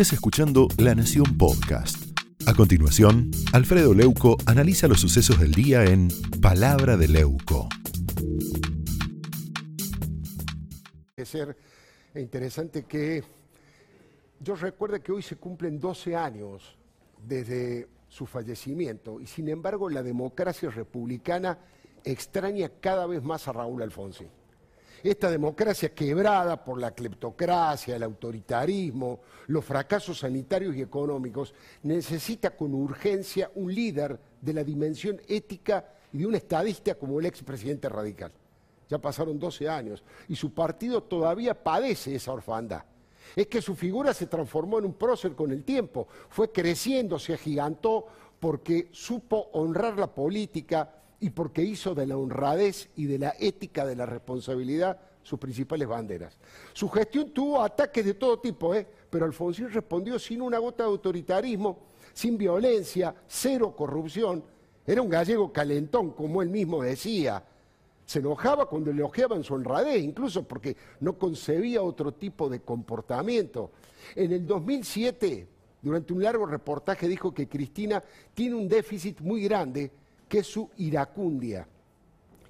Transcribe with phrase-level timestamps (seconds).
[0.00, 2.16] estés escuchando La Nación Podcast.
[2.46, 6.06] A continuación, Alfredo Leuco analiza los sucesos del día en
[6.40, 7.68] Palabra de Leuco.
[11.16, 11.36] Es
[12.14, 13.24] interesante que
[14.38, 16.78] yo recuerde que hoy se cumplen 12 años
[17.26, 21.58] desde su fallecimiento y sin embargo la democracia republicana
[22.04, 24.28] extraña cada vez más a Raúl Alfonsín.
[25.02, 32.74] Esta democracia quebrada por la cleptocracia, el autoritarismo, los fracasos sanitarios y económicos, necesita con
[32.74, 38.32] urgencia un líder de la dimensión ética y de un estadista como el expresidente radical.
[38.88, 42.82] Ya pasaron 12 años y su partido todavía padece esa orfandad.
[43.36, 47.34] Es que su figura se transformó en un prócer con el tiempo, fue creciendo, se
[47.34, 48.06] agigantó
[48.40, 50.90] porque supo honrar la política
[51.20, 55.86] y porque hizo de la honradez y de la ética de la responsabilidad sus principales
[55.86, 56.38] banderas.
[56.72, 58.86] Su gestión tuvo ataques de todo tipo, ¿eh?
[59.10, 61.80] pero Alfonsín respondió sin una gota de autoritarismo,
[62.14, 64.42] sin violencia, cero corrupción.
[64.86, 67.44] Era un gallego calentón, como él mismo decía.
[68.06, 73.70] Se enojaba cuando elogiaban su honradez, incluso porque no concebía otro tipo de comportamiento.
[74.16, 75.46] En el 2007,
[75.82, 79.90] durante un largo reportaje, dijo que Cristina tiene un déficit muy grande
[80.28, 81.66] que es su iracundia.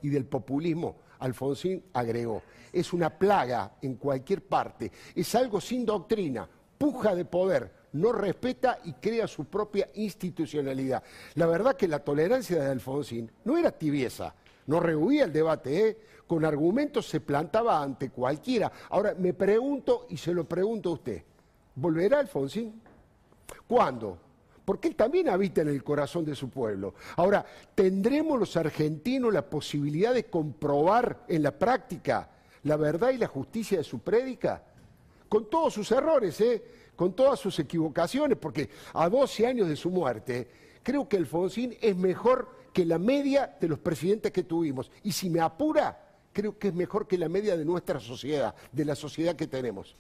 [0.03, 6.49] Y del populismo, Alfonsín agregó, es una plaga en cualquier parte, es algo sin doctrina,
[6.77, 11.03] puja de poder, no respeta y crea su propia institucionalidad.
[11.35, 14.35] La verdad que la tolerancia de Alfonsín no era tibieza,
[14.67, 15.99] no rehuía el debate, ¿eh?
[16.27, 18.71] con argumentos se plantaba ante cualquiera.
[18.91, 21.23] Ahora, me pregunto y se lo pregunto a usted,
[21.75, 22.81] ¿volverá Alfonsín?
[23.67, 24.19] ¿Cuándo?
[24.69, 26.93] Porque él también habita en el corazón de su pueblo.
[27.17, 27.43] Ahora,
[27.75, 32.29] ¿tendremos los argentinos la posibilidad de comprobar en la práctica
[32.65, 34.63] la verdad y la justicia de su prédica?
[35.27, 36.63] Con todos sus errores, ¿eh?
[36.95, 40.47] con todas sus equivocaciones, porque a 12 años de su muerte,
[40.83, 44.91] creo que Alfonsín es mejor que la media de los presidentes que tuvimos.
[45.03, 48.85] Y si me apura, creo que es mejor que la media de nuestra sociedad, de
[48.85, 49.97] la sociedad que tenemos.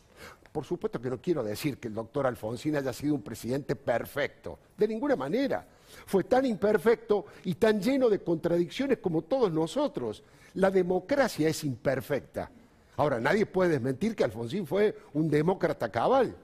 [0.52, 4.58] Por supuesto que no quiero decir que el doctor Alfonsín haya sido un presidente perfecto,
[4.76, 5.66] de ninguna manera.
[6.06, 10.22] Fue tan imperfecto y tan lleno de contradicciones como todos nosotros.
[10.54, 12.50] La democracia es imperfecta.
[12.96, 16.34] Ahora, nadie puede desmentir que Alfonsín fue un demócrata cabal.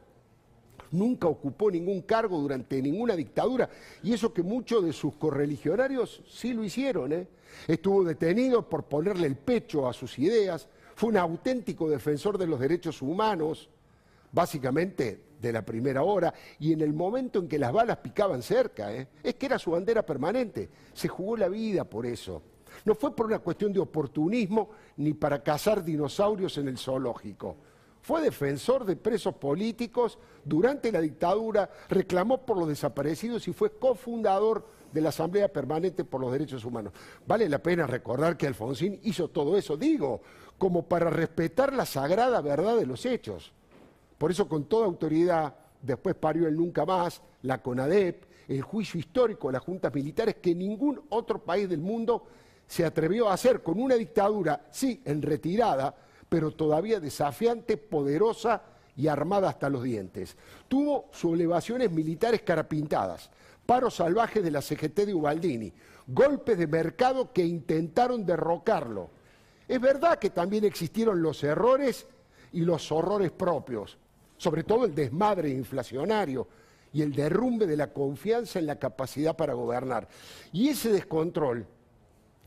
[0.95, 3.69] Nunca ocupó ningún cargo durante ninguna dictadura.
[4.03, 7.13] Y eso que muchos de sus correligionarios sí lo hicieron.
[7.13, 7.29] ¿eh?
[7.67, 10.69] Estuvo detenido por ponerle el pecho a sus ideas.
[10.95, 13.69] Fue un auténtico defensor de los derechos humanos
[14.35, 18.93] básicamente de la primera hora, y en el momento en que las balas picaban cerca,
[18.93, 19.07] ¿eh?
[19.23, 22.43] es que era su bandera permanente, se jugó la vida por eso.
[22.85, 27.57] No fue por una cuestión de oportunismo ni para cazar dinosaurios en el zoológico.
[28.05, 34.69] Fue defensor de presos políticos durante la dictadura, reclamó por los desaparecidos y fue cofundador
[34.93, 36.93] de la Asamblea Permanente por los Derechos Humanos.
[37.27, 40.21] Vale la pena recordar que Alfonsín hizo todo eso, digo,
[40.59, 43.55] como para respetar la sagrada verdad de los hechos.
[44.19, 49.49] Por eso con toda autoridad, después parió el nunca más, la CONADEP, el juicio histórico
[49.49, 52.27] de las juntas militares que ningún otro país del mundo
[52.67, 55.97] se atrevió a hacer con una dictadura, sí, en retirada,
[56.35, 58.61] pero todavía desafiante, poderosa
[58.97, 60.37] y armada hasta los dientes.
[60.67, 63.31] Tuvo sublevaciones militares carapintadas,
[63.65, 65.73] paros salvajes de la CGT de Ubaldini,
[66.09, 69.11] golpes de mercado que intentaron derrocarlo.
[69.69, 72.05] Es verdad que también existieron los errores
[72.53, 73.97] y los horrores propios,
[74.37, 76.49] sobre todo el desmadre inflacionario
[76.93, 80.09] y el derrumbe de la confianza en la capacidad para gobernar.
[80.53, 81.65] Y ese descontrol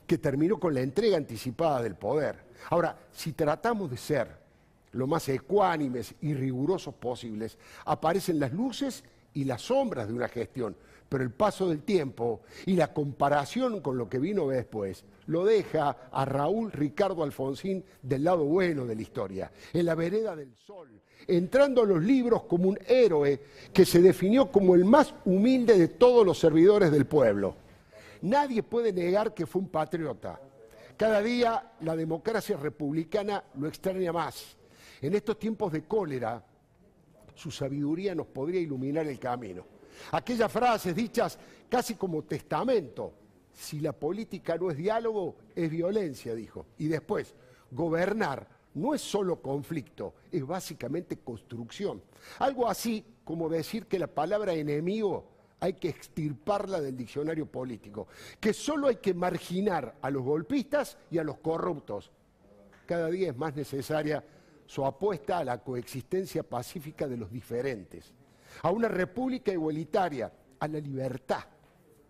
[0.08, 2.48] que terminó con la entrega anticipada del poder.
[2.70, 4.30] Ahora, si tratamos de ser
[4.94, 9.04] lo más ecuánimes y rigurosos posibles, aparecen las luces
[9.34, 10.76] y las sombras de una gestión,
[11.10, 16.10] pero el paso del tiempo y la comparación con lo que vino después lo deja
[16.12, 20.90] a Raúl Ricardo Alfonsín del lado bueno de la historia, en la vereda del sol,
[21.28, 23.42] entrando a los libros como un héroe
[23.74, 27.67] que se definió como el más humilde de todos los servidores del pueblo.
[28.22, 30.40] Nadie puede negar que fue un patriota.
[30.96, 34.58] Cada día la democracia republicana lo extraña más.
[35.02, 36.44] En estos tiempos de cólera,
[37.36, 39.64] su sabiduría nos podría iluminar el camino.
[40.12, 41.38] Aquellas frases dichas
[41.70, 43.14] casi como testamento,
[43.54, 46.66] si la política no es diálogo, es violencia, dijo.
[46.78, 47.36] Y después,
[47.72, 52.02] gobernar no es solo conflicto, es básicamente construcción.
[52.40, 55.26] Algo así como decir que la palabra enemigo
[55.60, 58.08] hay que extirparla del diccionario político,
[58.40, 62.12] que solo hay que marginar a los golpistas y a los corruptos.
[62.86, 64.24] Cada día es más necesaria
[64.66, 68.14] su apuesta a la coexistencia pacífica de los diferentes.
[68.64, 71.44] a una república igualitaria, a la libertad.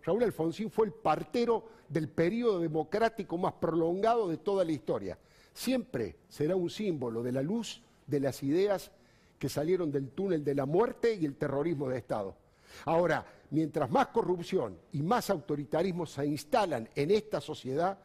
[0.02, 5.18] Raúl Alfonsín fue el partero del periodo democrático más prolongado de toda la historia.
[5.52, 8.90] Siempre será un símbolo de la luz de las ideas
[9.38, 12.36] que salieron del túnel de la muerte y el terrorismo de Estado.
[12.84, 17.98] Ahora, mientras más corrupción y más autoritarismo se instalan en esta sociedad,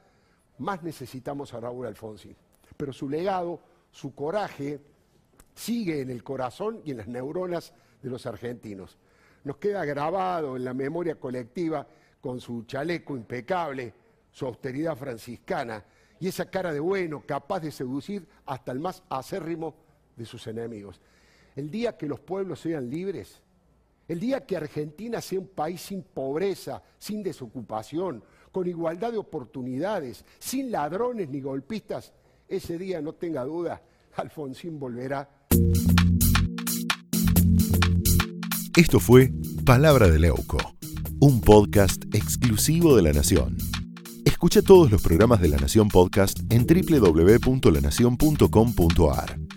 [0.60, 2.36] más necesitamos a Raúl Alfonsín.
[2.78, 3.60] Pero su legado,
[3.92, 4.80] su coraje,
[5.54, 8.98] sigue en el corazón y en las neuronas de los argentinos.
[9.44, 11.88] Nos queda grabado en la memoria colectiva
[12.22, 13.94] con su chaleco impecable,
[14.32, 15.84] su austeridad franciscana
[16.20, 19.76] y esa cara de bueno capaz de seducir hasta el más acérrimo
[20.16, 21.02] de sus enemigos.
[21.56, 23.42] El día que los pueblos sean libres,
[24.08, 30.24] el día que Argentina sea un país sin pobreza, sin desocupación, con igualdad de oportunidades,
[30.40, 32.14] sin ladrones ni golpistas,
[32.48, 33.82] ese día, no tenga duda,
[34.16, 35.28] Alfonsín volverá.
[38.76, 39.32] Esto fue
[39.66, 40.58] Palabra de Leuco,
[41.20, 43.58] un podcast exclusivo de La Nación.
[44.26, 49.43] Escucha todos los programas de La Nación Podcast en www.lanacion.com.ar.